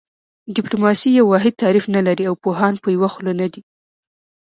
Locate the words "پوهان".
2.43-2.73